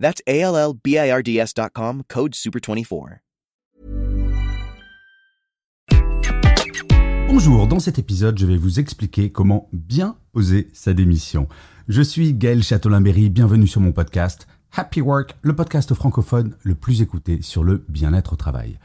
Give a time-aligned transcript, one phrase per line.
[0.00, 0.22] That's
[2.08, 3.18] code SUPER24.
[7.28, 11.48] Bonjour, dans cet épisode, je vais vous expliquer comment bien poser sa démission.
[11.88, 17.02] Je suis Gaël Châtelain-Berry, bienvenue sur mon podcast Happy Work, le podcast francophone le plus
[17.02, 18.78] écouté sur le bien-être au travail.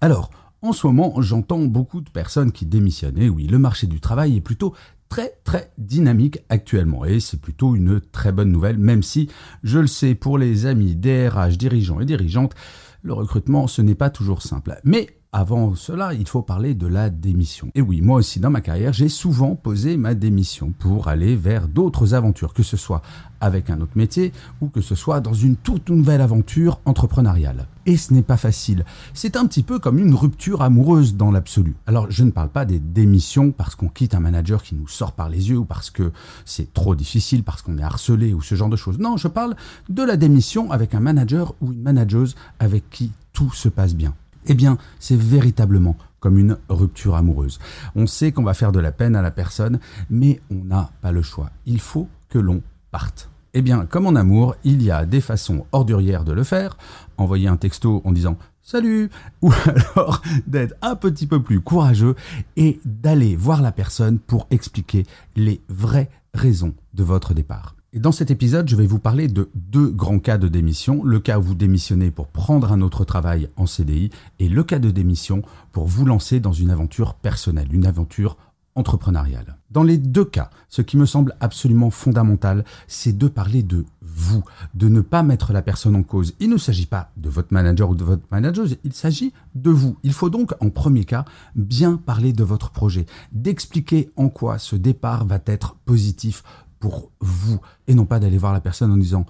[0.00, 0.30] Alors,
[0.62, 3.20] en ce moment, j'entends beaucoup de personnes qui démissionnent.
[3.20, 4.74] Et oui, le marché du travail est plutôt
[5.12, 9.28] très très dynamique actuellement et c'est plutôt une très bonne nouvelle même si
[9.62, 12.54] je le sais pour les amis DRH dirigeants et dirigeantes
[13.02, 17.08] le recrutement ce n'est pas toujours simple mais avant cela, il faut parler de la
[17.08, 17.70] démission.
[17.74, 21.68] Et oui, moi aussi dans ma carrière, j'ai souvent posé ma démission pour aller vers
[21.68, 23.00] d'autres aventures, que ce soit
[23.40, 27.66] avec un autre métier ou que ce soit dans une toute nouvelle aventure entrepreneuriale.
[27.84, 28.84] Et ce n'est pas facile.
[29.12, 31.74] C'est un petit peu comme une rupture amoureuse dans l'absolu.
[31.86, 35.12] Alors je ne parle pas des démissions parce qu'on quitte un manager qui nous sort
[35.12, 36.12] par les yeux ou parce que
[36.44, 38.98] c'est trop difficile, parce qu'on est harcelé ou ce genre de choses.
[38.98, 39.56] Non, je parle
[39.88, 44.14] de la démission avec un manager ou une manageuse avec qui tout se passe bien.
[44.46, 47.58] Eh bien, c'est véritablement comme une rupture amoureuse.
[47.96, 51.12] On sait qu'on va faire de la peine à la personne, mais on n'a pas
[51.12, 51.50] le choix.
[51.66, 53.28] Il faut que l'on parte.
[53.54, 56.78] Eh bien, comme en amour, il y a des façons ordurières de le faire.
[57.18, 59.10] Envoyer un texto en disant Salut
[59.42, 59.52] Ou
[59.94, 62.14] alors d'être un petit peu plus courageux
[62.56, 65.04] et d'aller voir la personne pour expliquer
[65.36, 67.76] les vraies raisons de votre départ.
[67.92, 71.04] Et dans cet épisode, je vais vous parler de deux grands cas de démission.
[71.04, 74.08] Le cas où vous démissionnez pour prendre un autre travail en CDI
[74.38, 75.42] et le cas de démission
[75.72, 78.38] pour vous lancer dans une aventure personnelle, une aventure
[78.74, 79.56] entrepreneuriale.
[79.70, 84.44] Dans les deux cas, ce qui me semble absolument fondamental, c'est de parler de vous,
[84.74, 86.34] de ne pas mettre la personne en cause.
[86.40, 89.96] Il ne s'agit pas de votre manager ou de votre manageuse, il s'agit de vous.
[90.02, 91.24] Il faut donc, en premier cas,
[91.54, 96.42] bien parler de votre projet, d'expliquer en quoi ce départ va être positif
[96.82, 99.24] pour vous et non pas d'aller voir la personne en disant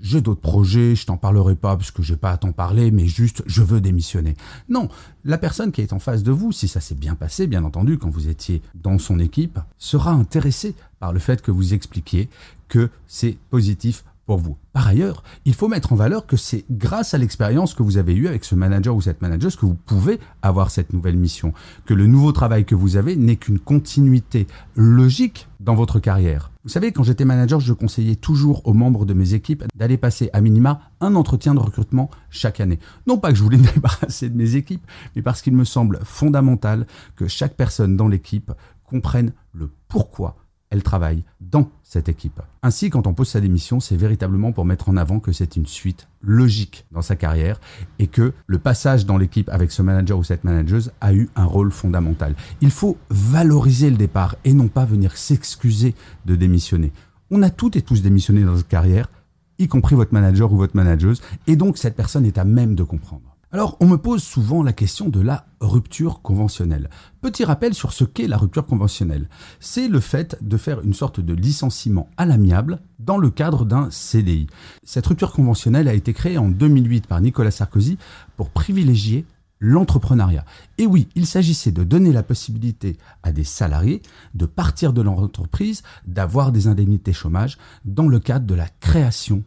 [0.00, 3.06] j'ai d'autres projets, je t'en parlerai pas parce que j'ai pas à t'en parler, mais
[3.06, 4.36] juste je veux démissionner.
[4.68, 4.88] Non,
[5.24, 7.98] la personne qui est en face de vous, si ça s'est bien passé, bien entendu,
[7.98, 12.28] quand vous étiez dans son équipe, sera intéressée par le fait que vous expliquiez
[12.68, 14.56] que c'est positif pour vous.
[14.72, 18.14] Par ailleurs, il faut mettre en valeur que c'est grâce à l'expérience que vous avez
[18.14, 21.52] eue avec ce manager ou cette manageuse que vous pouvez avoir cette nouvelle mission,
[21.84, 24.46] que le nouveau travail que vous avez n'est qu'une continuité
[24.76, 26.50] logique dans votre carrière.
[26.64, 30.30] Vous savez, quand j'étais manager, je conseillais toujours aux membres de mes équipes d'aller passer
[30.32, 32.78] à minima un entretien de recrutement chaque année.
[33.06, 35.98] Non pas que je voulais me débarrasser de mes équipes, mais parce qu'il me semble
[36.04, 38.52] fondamental que chaque personne dans l'équipe
[38.84, 40.36] comprenne le pourquoi
[40.72, 42.40] elle travaille dans cette équipe.
[42.62, 45.66] Ainsi, quand on pose sa démission, c'est véritablement pour mettre en avant que c'est une
[45.66, 47.60] suite logique dans sa carrière
[47.98, 51.44] et que le passage dans l'équipe avec ce manager ou cette manageuse a eu un
[51.44, 52.34] rôle fondamental.
[52.62, 55.94] Il faut valoriser le départ et non pas venir s'excuser
[56.24, 56.90] de démissionner.
[57.30, 59.10] On a toutes et tous démissionné dans notre carrière,
[59.58, 62.82] y compris votre manager ou votre manageuse, et donc cette personne est à même de
[62.82, 63.31] comprendre.
[63.54, 66.88] Alors, on me pose souvent la question de la rupture conventionnelle.
[67.20, 69.28] Petit rappel sur ce qu'est la rupture conventionnelle.
[69.60, 73.90] C'est le fait de faire une sorte de licenciement à l'amiable dans le cadre d'un
[73.90, 74.46] CDI.
[74.84, 77.98] Cette rupture conventionnelle a été créée en 2008 par Nicolas Sarkozy
[78.38, 79.26] pour privilégier
[79.60, 80.46] l'entrepreneuriat.
[80.78, 84.00] Et oui, il s'agissait de donner la possibilité à des salariés
[84.32, 89.44] de partir de leur entreprise, d'avoir des indemnités chômage dans le cadre de la création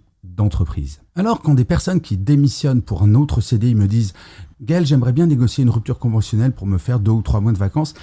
[1.16, 4.14] Alors quand des personnes qui démissionnent pour un autre CDI me disent
[4.62, 7.58] Gaël, j'aimerais bien négocier une rupture conventionnelle pour me faire deux ou trois mois de
[7.58, 7.94] vacances,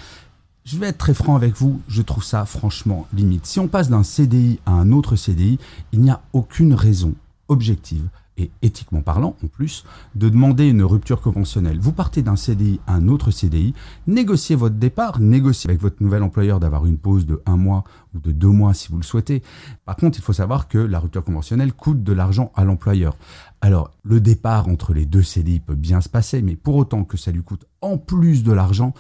[0.65, 3.47] je vais être très franc avec vous, je trouve ça franchement limite.
[3.47, 5.59] Si on passe d'un CDI à un autre CDI,
[5.93, 7.15] il n'y a aucune raison
[7.49, 9.85] objective et éthiquement parlant en plus,
[10.15, 11.79] de demander une rupture conventionnelle.
[11.79, 13.75] Vous partez d'un CDI à un autre CDI,
[14.07, 17.85] négociez votre départ, négociez avec votre nouvel employeur d'avoir une pause de un mois
[18.15, 19.43] ou de deux mois si vous le souhaitez.
[19.85, 23.17] Par contre, il faut savoir que la rupture conventionnelle coûte de l'argent à l'employeur.
[23.61, 27.17] Alors, le départ entre les deux CDI peut bien se passer, mais pour autant que
[27.17, 28.93] ça lui coûte en plus de l'argent,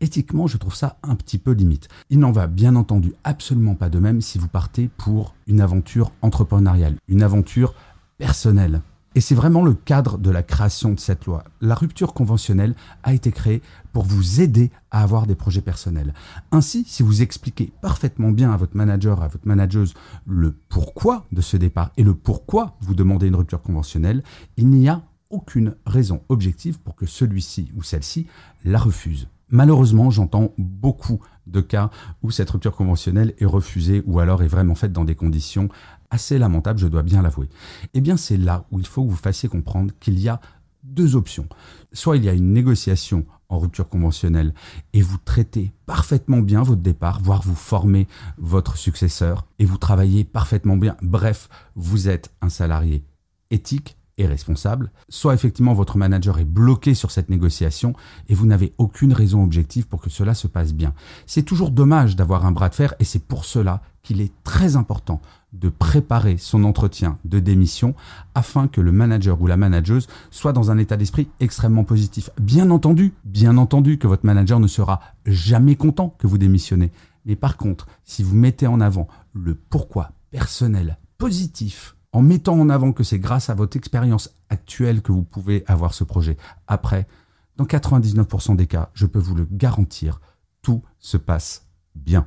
[0.00, 1.88] éthiquement, je trouve ça un petit peu limite.
[2.10, 6.12] Il n'en va bien entendu absolument pas de même si vous partez pour une aventure
[6.22, 7.74] entrepreneuriale, une aventure
[8.18, 8.82] personnel.
[9.16, 11.44] Et c'est vraiment le cadre de la création de cette loi.
[11.60, 12.74] La rupture conventionnelle
[13.04, 13.62] a été créée
[13.92, 16.14] pour vous aider à avoir des projets personnels.
[16.50, 19.94] Ainsi, si vous expliquez parfaitement bien à votre manager, à votre manageuse,
[20.26, 24.24] le pourquoi de ce départ et le pourquoi vous demandez une rupture conventionnelle,
[24.56, 28.26] il n'y a aucune raison objective pour que celui-ci ou celle-ci
[28.64, 29.28] la refuse.
[29.48, 31.90] Malheureusement, j'entends beaucoup de cas
[32.22, 35.68] où cette rupture conventionnelle est refusée ou alors est vraiment faite dans des conditions
[36.10, 37.48] assez lamentables, je dois bien l'avouer.
[37.92, 40.40] Eh bien, c'est là où il faut que vous fassiez comprendre qu'il y a
[40.84, 41.48] deux options.
[41.92, 44.54] Soit il y a une négociation en rupture conventionnelle
[44.92, 48.06] et vous traitez parfaitement bien votre départ, voire vous formez
[48.38, 50.96] votre successeur et vous travaillez parfaitement bien.
[51.02, 53.04] Bref, vous êtes un salarié
[53.50, 57.94] éthique et responsable, soit effectivement votre manager est bloqué sur cette négociation
[58.28, 60.94] et vous n'avez aucune raison objective pour que cela se passe bien.
[61.26, 64.76] C'est toujours dommage d'avoir un bras de fer et c'est pour cela qu'il est très
[64.76, 65.20] important
[65.52, 67.94] de préparer son entretien de démission
[68.34, 72.30] afin que le manager ou la manageuse soit dans un état d'esprit extrêmement positif.
[72.40, 76.92] Bien entendu, bien entendu que votre manager ne sera jamais content que vous démissionnez.
[77.24, 82.70] Mais par contre, si vous mettez en avant le pourquoi personnel positif en mettant en
[82.70, 86.36] avant que c'est grâce à votre expérience actuelle que vous pouvez avoir ce projet.
[86.68, 87.08] Après,
[87.56, 90.20] dans 99% des cas, je peux vous le garantir,
[90.62, 91.66] tout se passe
[91.96, 92.26] bien.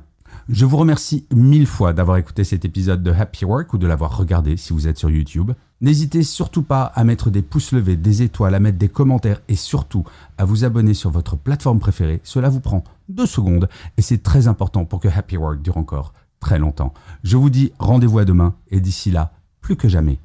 [0.50, 4.14] Je vous remercie mille fois d'avoir écouté cet épisode de Happy Work ou de l'avoir
[4.14, 5.52] regardé si vous êtes sur YouTube.
[5.80, 9.56] N'hésitez surtout pas à mettre des pouces levés, des étoiles, à mettre des commentaires et
[9.56, 10.04] surtout
[10.36, 12.20] à vous abonner sur votre plateforme préférée.
[12.24, 16.12] Cela vous prend deux secondes et c'est très important pour que Happy Work dure encore
[16.40, 16.92] très longtemps.
[17.24, 19.32] Je vous dis rendez-vous à demain et d'ici là,
[19.68, 20.18] plus que jamais,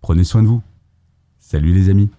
[0.00, 0.60] prenez soin de vous.
[1.38, 2.10] Salut les amis